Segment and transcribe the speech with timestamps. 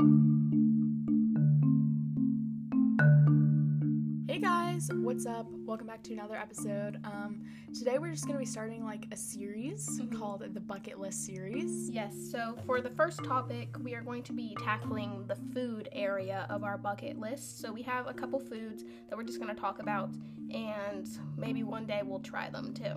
[0.00, 0.06] Hey
[4.40, 5.46] guys, what's up?
[5.64, 6.98] Welcome back to another episode.
[7.04, 10.18] Um, today we're just gonna be starting like a series Mhm.
[10.18, 11.88] called the Bucket List Series.
[11.90, 16.48] Yes, so for the first topic, we are going to be tackling the food area
[16.50, 17.60] of our bucket list.
[17.60, 20.10] So we have a couple foods that we're just going to talk about,
[20.50, 22.96] and maybe one day we'll try them too.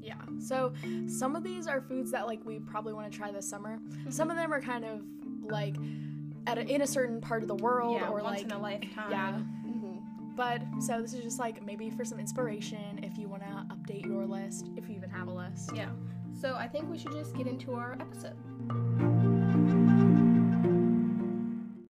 [0.00, 0.20] Yeah.
[0.40, 0.72] So
[1.06, 3.78] some of these are foods that like we probably want to try this summer.
[4.08, 5.04] Some of them are kind of
[5.48, 5.76] like
[6.46, 8.58] at a, in a certain part of the world yeah, or once like in a
[8.58, 9.10] lifetime.
[9.10, 9.40] yeah.
[9.66, 10.02] Mhm.
[10.34, 14.06] But so this is just like maybe for some inspiration if you want to update
[14.06, 15.70] your list, if you even have a list.
[15.74, 15.90] Yeah.
[16.40, 18.36] So I think we should just get into our episode.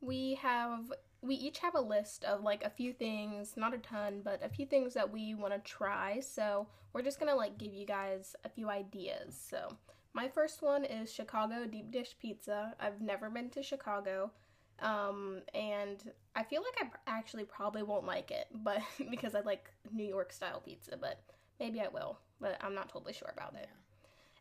[0.00, 4.20] We have we each have a list of like a few things, not a ton,
[4.24, 6.20] but a few things that we want to try.
[6.20, 9.36] So we're just gonna like give you guys a few ideas.
[9.50, 9.68] So
[10.18, 12.74] my first one is Chicago deep dish pizza.
[12.80, 14.32] I've never been to Chicago.
[14.80, 18.80] Um, and I feel like I actually probably won't like it, but
[19.12, 21.20] because I like New York style pizza, but
[21.60, 23.68] maybe I will, but I'm not totally sure about it.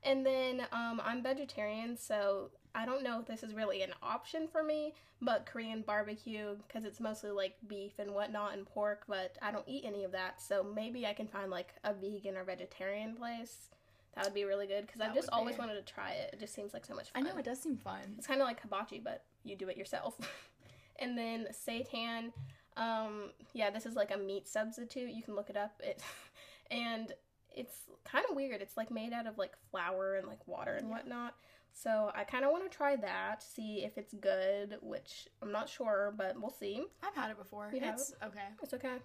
[0.02, 4.48] And then um, I'm vegetarian, so I don't know if this is really an option
[4.48, 9.38] for me, but Korean barbecue, because it's mostly like beef and whatnot and pork, but
[9.44, 12.44] I don't eat any of that, so maybe I can find like a vegan or
[12.46, 13.70] vegetarian place.
[14.18, 15.60] That would be really good because I've just always be.
[15.60, 16.32] wanted to try it.
[16.34, 17.23] It just seems like so much fun.
[17.26, 18.16] I know it does seem fun.
[18.18, 20.18] It's kind of like hibachi, but you do it yourself.
[21.00, 22.32] and then seitan,
[22.78, 25.12] um, yeah, this is like a meat substitute.
[25.12, 25.80] You can look it up.
[25.84, 26.02] It
[26.72, 27.14] and
[27.56, 28.60] it's kind of weird.
[28.62, 30.95] It's like made out of like flour and like water and Yeah.
[30.95, 31.36] whatnot.
[31.73, 35.70] So I kind of want to try that, see if it's good, which I'm not
[35.70, 36.84] sure, but we'll see.
[37.04, 37.70] I've had it before.
[37.72, 37.95] You have?
[37.95, 38.48] it's okay.
[38.64, 38.95] It's okay.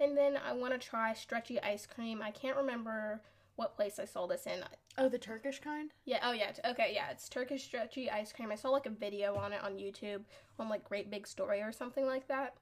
[0.00, 2.20] And then I want to try stretchy ice cream.
[2.22, 3.22] I can't remember
[3.56, 4.62] what place I saw this in.
[4.98, 5.90] Oh, the Turkish kind?
[6.04, 8.52] Yeah, oh yeah, okay, yeah, it's Turkish stretchy ice cream.
[8.52, 10.22] I saw like a video on it on YouTube
[10.58, 12.54] on like Great Big Story or something like that.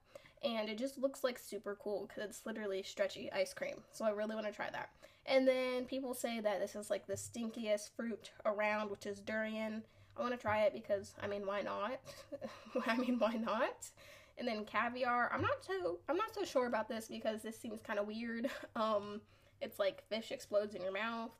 [0.43, 3.75] And it just looks like super cool because it's literally stretchy ice cream.
[3.91, 4.89] So I really want to try that.
[5.25, 9.83] And then people say that this is like the stinkiest fruit around, which is durian.
[10.17, 11.99] I want to try it because I mean, why not?
[12.87, 13.89] I mean, why not?
[14.37, 15.31] And then caviar.
[15.33, 18.49] I'm not so I'm not so sure about this because this seems kind of weird.
[18.75, 19.21] Um,
[19.65, 21.31] it's like fish explodes in your mouth.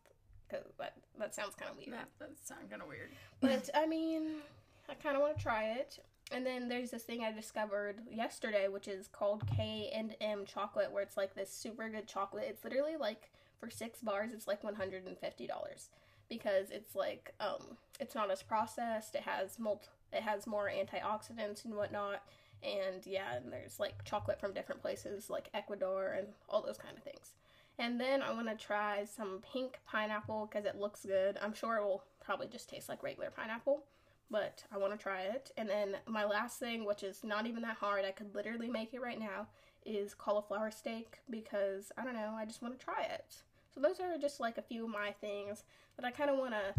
[0.50, 1.94] Cause that that sounds kind of weird.
[1.94, 3.10] That that sounds kind of weird.
[3.40, 4.42] But I mean,
[4.90, 6.00] I kind of want to try it.
[6.32, 10.92] And then there's this thing I discovered yesterday, which is called K and M chocolate,
[10.92, 12.46] where it's like this super good chocolate.
[12.50, 15.90] It's literally like for six bars, it's like one hundred and fifty dollars
[16.30, 19.16] because it's like um, it's not as processed.
[19.16, 22.24] It has mult, it has more antioxidants and whatnot.
[22.64, 26.98] And yeah, and there's like chocolate from different places like Ecuador and all those kind
[26.98, 27.34] of things.
[27.78, 31.38] And then I want to try some pink pineapple because it looks good.
[31.42, 33.84] I'm sure it will probably just taste like regular pineapple,
[34.32, 35.52] but I want to try it.
[35.58, 38.94] And then my last thing, which is not even that hard, I could literally make
[38.94, 39.48] it right now,
[39.86, 43.36] is cauliflower steak because I don't know, I just want to try it.
[43.74, 45.64] So those are just like a few of my things
[45.98, 46.74] that I kind of want to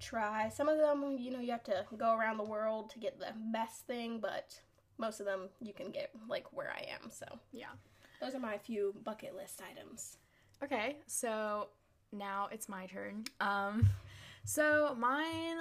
[0.00, 0.50] try.
[0.50, 3.32] Some of them, you know, you have to go around the world to get the
[3.52, 4.60] best thing, but
[4.98, 7.10] most of them you can get like where I am.
[7.10, 7.72] So Yeah.
[8.20, 10.18] those are my few bucket list items.
[10.62, 11.68] Okay, so
[12.12, 13.24] now it's my turn.
[13.40, 13.88] Um,
[14.44, 15.56] so mine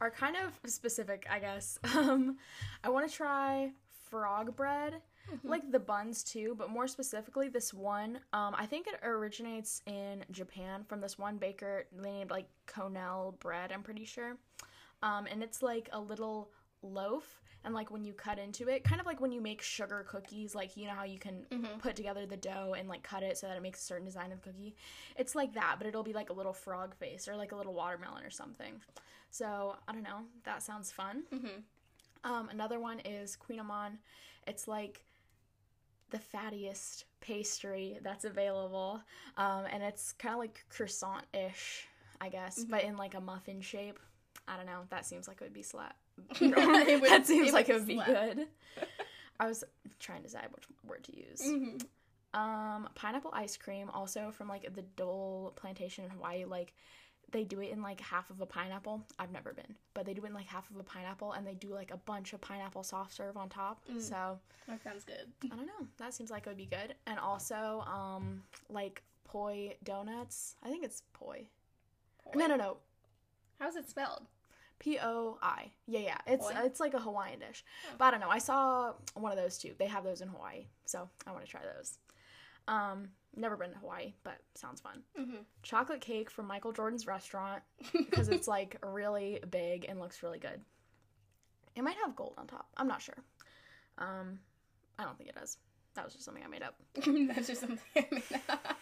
[0.00, 1.78] are kind of specific, I guess.
[1.94, 2.38] Um,
[2.82, 3.72] I want to try
[4.08, 5.02] frog bread,
[5.44, 8.20] like the buns too, but more specifically this one.
[8.32, 13.70] Um, I think it originates in Japan from this one baker named like Konel Bread.
[13.72, 14.36] I'm pretty sure.
[15.02, 16.50] Um, and it's like a little
[16.82, 20.04] loaf and like when you cut into it kind of like when you make sugar
[20.08, 21.78] cookies like you know how you can Mhm.
[21.80, 24.32] put together the dough and like cut it so that it makes a certain design
[24.32, 24.74] of cookie?
[25.16, 27.74] It's like that but it'll be like a little frog face or like a little
[27.74, 28.80] watermelon or something.
[29.30, 30.20] So i don't know.
[30.44, 31.24] That sounds fun.
[31.32, 32.30] Mm-hmm.
[32.30, 33.98] um, another one is kouign-amann
[34.46, 35.04] it's like
[36.10, 39.02] the fattiest pastry that's available
[39.36, 41.86] um, and it's kind of like croissant-ish
[42.20, 43.98] i guess but in like a muffin shape.
[44.50, 44.84] I don't know.
[44.88, 45.94] That seems like it would be slap
[46.40, 48.46] would- that seems it like it would be good
[49.40, 49.64] i was
[49.98, 52.38] trying to decide which word to use Mm-hmm.
[52.40, 56.74] um pineapple ice cream also from like the dole plantation in hawaii like
[57.30, 60.22] they do it in like half of a pineapple i've never been but they do
[60.24, 62.82] it in like half of a pineapple and they do like a bunch of pineapple
[62.82, 64.00] soft serve on top Mm.
[64.00, 65.26] so That sounds good.
[65.44, 65.86] I don't know.
[65.98, 66.94] That seems like it would be good.
[67.06, 70.56] And also, um, like poi donuts.
[70.62, 71.48] I think it's poi.
[72.34, 72.76] No, no, no.
[73.58, 74.26] How's it spelled?
[74.78, 75.70] P O I.
[75.86, 76.18] Yeah, yeah.
[76.26, 77.64] It's it's like a Hawaiian dish.
[77.86, 77.94] Oh.
[77.98, 78.30] But I don't know.
[78.30, 79.72] I saw one of those too.
[79.78, 81.98] They have those in Hawaii, so I want to try those.
[82.68, 85.02] Um, never been to Hawaii, but sounds fun.
[85.18, 85.38] Mm-hmm.
[85.62, 90.60] Chocolate cake from Michael Jordan's restaurant because it's like really big and looks really good.
[91.74, 92.68] It might have gold on top.
[92.76, 93.16] I'm not sure.
[93.98, 94.40] Um,
[94.98, 95.56] I don't think it does.
[95.94, 96.74] That was just something I made up.
[97.34, 98.76] That's just something I made up.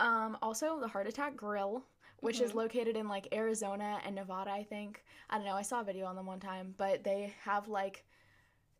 [0.00, 1.84] Um, also, the Heart Attack Grill,
[2.20, 2.56] which is Mhm.
[2.56, 5.04] located in like Arizona and Nevada, I think.
[5.28, 5.54] I don't know.
[5.54, 8.04] I saw a video on them one time, but they have like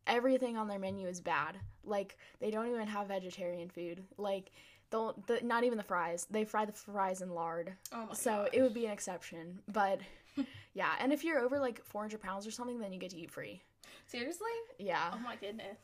[0.07, 1.59] everything on their menu is bad.
[1.85, 4.05] Like they don't even have vegetarian food.
[4.17, 4.51] Like
[4.91, 6.27] they'll the, not even the fries.
[6.31, 7.75] They fry the fries in lard.
[7.93, 8.49] Oh my so gosh.
[8.53, 9.61] it would be an exception.
[9.69, 10.01] But
[10.75, 13.31] yeah, and if you're over like 400 pounds or something, then you get to eat
[13.31, 13.63] free.
[14.07, 14.51] Seriously?
[14.79, 15.79] Yeah, Oh my goodness.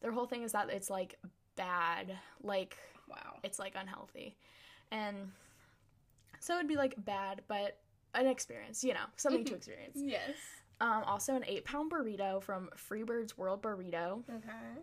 [0.00, 1.18] their whole thing is that it's like
[1.56, 2.16] bad.
[2.42, 2.76] Like
[3.08, 3.38] Wow.
[3.42, 4.36] it's like unhealthy
[4.90, 5.32] and
[6.38, 7.78] so it'd be like bad but
[8.14, 10.36] an experience you know something to experience Yes.
[10.80, 14.80] um, also an eight pound burrito from freebird's world burrito Okay.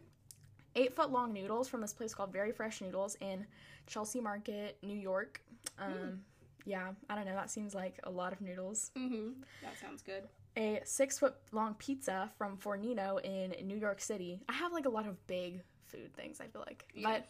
[0.76, 3.46] eight foot long noodles from this place called very fresh noodles in
[3.86, 5.42] chelsea market new york
[5.80, 6.20] um,
[6.66, 9.42] yeah i don't know that seems like a lot of noodles Mm-hmm.
[9.64, 10.24] That sounds good.
[10.58, 14.90] a six foot long pizza from fornino in new york city i have like a
[14.90, 17.10] lot of big food things i feel like Yeah.
[17.10, 17.28] but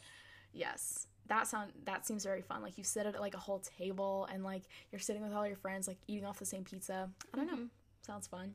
[0.57, 4.27] yes that sound that seems very fun like you sit at like a whole table
[4.33, 7.37] and like you're sitting with all your friends like eating off the same pizza i
[7.37, 7.69] don't know Mhm.
[8.05, 8.53] sounds fun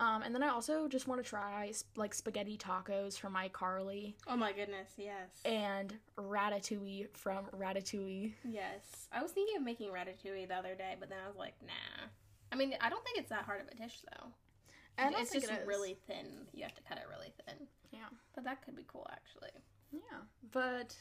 [0.00, 4.36] um, and then I also just want to try like spaghetti tacos from iCarly Oh
[4.36, 5.28] my goodness, yes.
[5.44, 8.32] and ratatouille from Ratatouille.
[8.44, 9.06] yes.
[9.12, 12.06] I was thinking of making ratatouille the other day, but then I was like, nah.
[12.50, 14.26] I mean, I don't think it's that hard of a dish though.
[14.98, 16.26] And it's just it really thin.
[16.52, 17.68] You have to cut it really thin.
[17.92, 18.08] Yeah.
[18.34, 19.50] But that could be cool actually.
[19.92, 20.18] Yeah,
[20.52, 20.96] but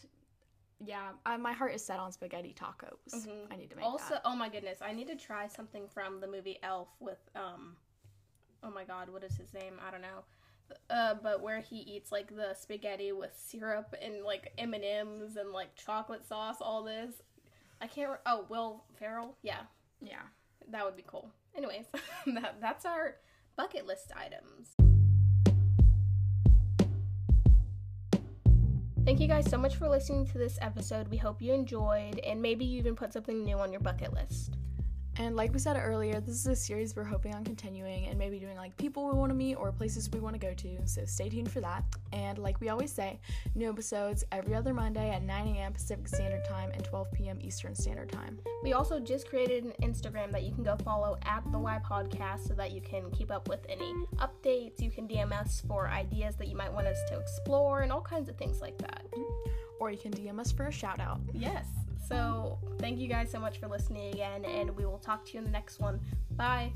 [0.83, 3.13] yeah, I, my heart is set on spaghetti tacos.
[3.25, 3.51] Mhm.
[3.51, 4.21] I need to make Also, that.
[4.25, 7.75] oh my goodness, I need to try something from the movie Elf with um
[8.63, 9.79] oh my god, what is his name?
[9.85, 10.23] I don't know.
[10.89, 15.35] Uh, but where he eats like the spaghetti with syrup and like M and M's
[15.35, 17.15] and like chocolate sauce, all this.
[17.81, 18.11] I can't.
[18.11, 19.35] Re- oh, Will Ferrell.
[19.41, 19.61] Yeah,
[20.01, 20.21] Yeah.
[20.69, 21.29] that would be cool.
[21.57, 21.85] Anyways,
[22.27, 23.15] that that's our
[23.57, 24.69] bucket list items.
[29.11, 31.09] Thank you guys so much for listening to this episode.
[31.09, 34.55] We hope you enjoyed, and maybe you even put something new on your bucket list.
[35.17, 38.39] And like we said earlier, this is a series we're hoping on continuing and maybe
[38.39, 40.87] doing like people we want to meet or places we want to go to.
[40.87, 41.83] So stay tuned for that.
[42.13, 43.19] And like we always say,
[43.53, 45.73] new episodes every other Monday at 9 a.m.
[45.73, 47.37] Pacific Standard Time and 12 p.m.
[47.41, 48.39] Eastern Standard Time.
[48.63, 52.47] We also just created an Instagram that you can go follow at the Y Podcast
[52.47, 54.81] so that you can keep up with any updates.
[54.81, 58.01] You can DM us for ideas that you might want us to explore and all
[58.01, 59.03] kinds of things like that.
[59.79, 61.19] Or you can DM us for a shout out.
[61.33, 61.65] Yes.
[62.07, 65.39] So thank you guys so much for listening again, and we will talk to you
[65.39, 65.99] in the next one.
[66.31, 66.73] Bye.